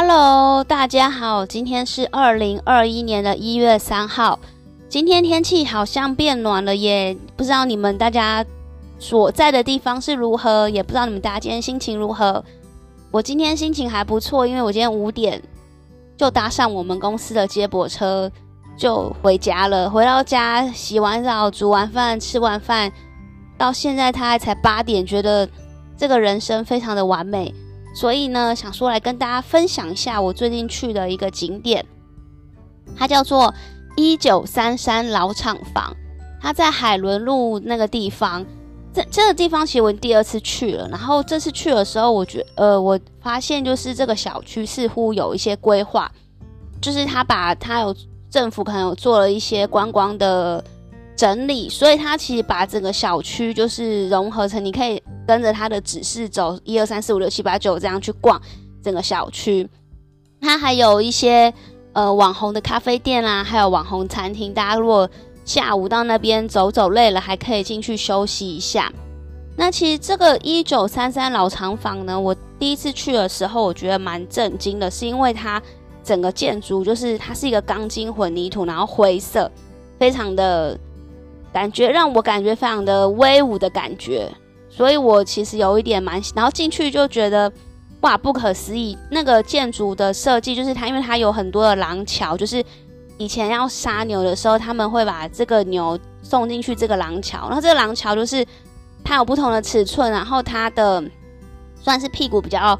[0.00, 4.38] Hello，大家好，今天是二零二一年的一月三号。
[4.88, 8.44] 今天天气好像变暖了耶，不知道你们大家
[9.00, 12.44] 所在的地方是如何，也不知道你们大家今天心情如何。
[13.10, 15.42] 我今天心情还不错，因为我今天五点
[16.16, 18.30] 就搭上我们公司的接驳车
[18.76, 19.90] 就回家了。
[19.90, 22.92] 回到家洗完澡、煮完饭、吃完饭，
[23.58, 25.48] 到现在他才八点，觉得
[25.96, 27.52] 这个人生非常的完美。
[27.98, 31.84] 所以呢，想说来跟大家分享一下我最近去的一个景点，
[32.96, 33.52] 它叫做
[33.96, 35.92] 一九三三老厂房，
[36.40, 38.46] 它在海伦路那个地方。
[38.94, 46.08] 这这个地方其实我第二次去了，然后这次去的时候，我觉呃，我发现就是这个小区似乎有一些规划，
[46.80, 47.92] 就是他把他有
[48.30, 50.62] 政府可能有做了一些观光的。
[51.18, 58.40] 整理，所以它其实把整个小区就是融合成，你可以跟着它的指示走，一二三四五六七八九这样去逛
[58.80, 59.68] 整个小区。
[60.40, 61.52] 它还有一些
[61.92, 64.54] 呃网红的咖啡店啦，还有网红餐厅。
[64.54, 65.10] 大家如果
[65.44, 68.92] 下午到那边走走累了，还可以进去休息一下。
[69.56, 75.60] 那其实这个一九三三老厂房呢，我第一次去的时候，我觉得蛮震惊的，是因为它
[76.04, 79.50] 整个建筑就是它是一个钢筋混凝土，然后灰色，
[79.98, 80.78] 非常的。
[81.58, 84.30] 感觉让我感觉非常的威武的感觉，
[84.70, 87.52] 所以我其实有一点蛮，然后进去就觉得
[88.02, 88.96] 哇，不可思议！
[89.10, 92.64] 那个建筑的设计就是它，因为它有很多的廊桥，就是
[93.16, 98.46] 以前要杀牛的时候，他们会把这个牛送进去这个廊桥，然后这个廊桥就是
[99.02, 101.02] 它有不同的尺寸，然后它的
[101.82, 102.78] 算是屁股比较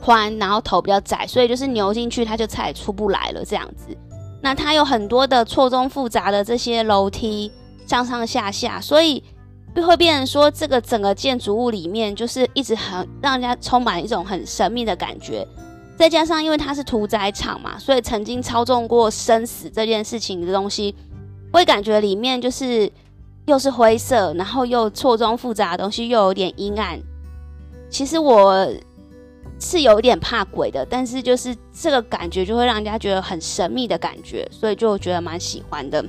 [0.00, 3.96] 宽，然后头比较窄，所以就是牛进去它就踩出不来了这样子。
[4.42, 7.52] 那它有很多的错综复杂的这些楼梯。
[7.86, 9.22] 上上下下，所以
[9.74, 15.46] 会变成说，这个整个建筑物里面就是一直很让人家充满一种很神秘的感觉。
[15.96, 20.94] 再加上因为它是屠宰场嘛，所以曾经操纵过生死这件事情的东西，
[21.52, 22.90] 会感觉里面就是
[23.46, 26.98] 又是灰色，然后又错综复杂的东西，又有点阴暗。
[27.88, 28.68] 其实我
[29.58, 36.04] 是有点怕鬼的，但是就是这个感觉就会让人家觉得很神秘的感觉，所以就觉得蛮喜欢的。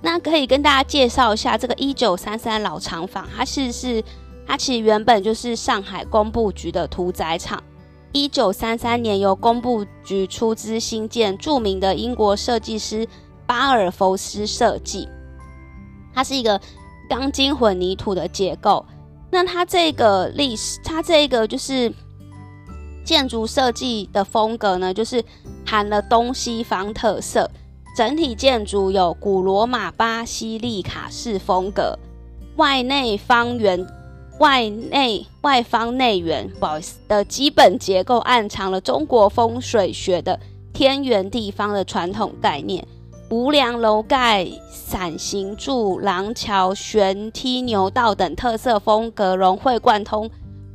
[0.00, 4.02] 那可以跟大家介绍一下这个一九三三老厂房，它是是
[4.46, 7.62] 它其实原本就是上海工部局的屠宰场。
[8.12, 13.06] 一九三三年由工部局出资兴建，著名的英国设计师
[13.44, 15.08] 巴尔福斯设计。
[16.14, 16.60] 它是一个
[17.08, 18.84] 钢筋混凝土的结构。
[19.30, 21.92] 那它这个历史，它这个就是
[23.04, 25.22] 建筑设计的风格呢，就是
[25.66, 27.50] 含了东西方特色。
[27.98, 31.98] 整体建筑有古罗马巴西利卡式风格，
[32.54, 33.84] 外内方圆、
[34.38, 40.38] 外内外方内圆，不好意思的基本结构暗藏了中国风水学的
[40.72, 42.86] 天圆地方的传统概念。
[43.30, 50.30] 无梁楼盖、伞形柱、廊桥、悬梯、牛道等特色风格融会贯通，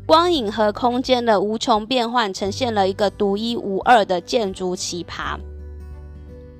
[0.06, 5.38] 光影和空间的无穷变换，呈现了一个独一无二的建筑奇葩。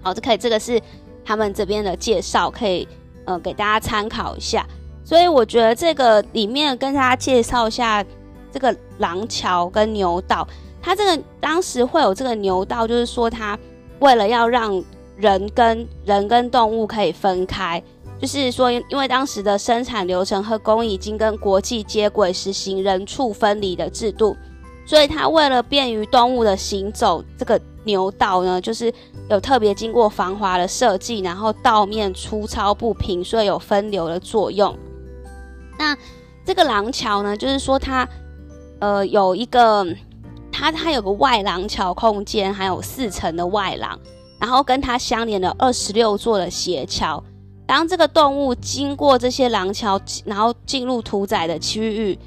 [0.04, 0.80] 好，这可以，这个是
[1.24, 2.86] 他们这边的介绍，可以
[3.24, 4.68] 呃给大家参考一下。
[5.06, 8.04] 所以我觉得这个里面跟大家介绍一下
[8.52, 10.46] 这个廊桥跟牛道，
[10.82, 13.58] 它这个当时会有这个牛道，就是说它
[14.00, 14.84] 为了要让
[15.16, 17.82] 人跟人跟动物可以分开，
[18.20, 24.36] 就是说因为当时的生产流程和工艺已经跟国际接轨，实行人畜分离的制度，
[24.86, 27.58] 所以它为了便于动物的行走，这个。
[27.86, 28.90] 牛道呢，就是
[29.30, 34.78] 有特别经过防滑的设计，然后道面粗糙不平，所以有分流的作用。
[35.80, 35.98] 那
[36.46, 38.08] 这个廊桥呢，就是说它
[38.80, 39.86] 呃有一个，
[40.52, 43.98] 它它有个外廊桥空间，还有四层的外廊，
[44.40, 47.24] 然后跟它相连的二十六座的斜桥。
[47.66, 52.20] 当这个动物经过这些廊桥，然后进入屠宰的区域。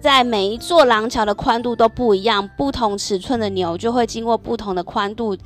[0.00, 5.36] 在每一座廊桥的宽度都不一样，不同尺寸的牛就会经过不同的宽度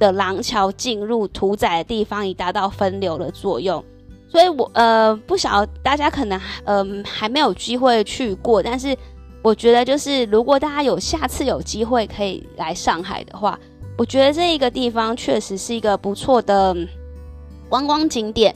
[0.00, 3.84] 的廊桥进入屠宰的地方，以达到分流的作用。
[4.28, 8.96] 所以，我呃不晓得大家可能呃还没有机会去过，但是
[9.42, 13.56] 我觉得就是如果大家有下次有机会可以来上海的话，
[13.96, 16.76] 我觉得这一个地方确实是一个不错的
[17.68, 18.52] 观光景点，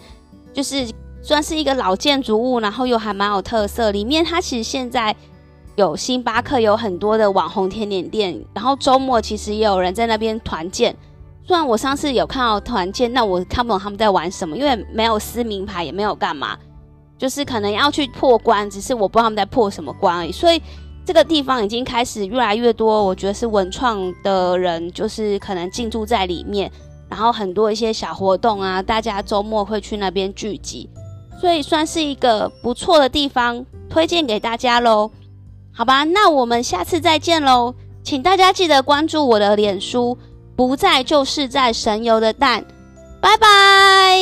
[0.52, 0.88] 就是。
[1.26, 3.90] 算是一个老建筑物，然后又还蛮有特色。
[3.90, 5.16] 里面它其实现在
[5.74, 8.44] 有星巴克，有很多的网红甜点店。
[8.52, 10.94] 然后周末其实也有人在那边团建。
[11.46, 16.56] 虽然我上次有看到团建，那我看不懂他们在玩什么，因为没有撕名牌，也没有干嘛，
[17.18, 20.32] 就是可能要去破关，只是我不知道他们在破什么关而已。
[20.32, 20.60] 所以
[21.04, 26.70] 这个地方已经开始越来越多，我觉得是文创的人，就是可能进驻在里面，
[27.10, 30.88] 然后很多一些小活动啊，大家周末会去那边聚集，
[31.38, 35.10] 所以算是一个不错的地方，推荐给大家喽。
[35.74, 40.16] 好吧，那我们下次再见喽，请大家记得关注我的脸书，
[40.56, 42.64] 不在就是在神游的蛋，
[43.20, 44.16] 拜拜。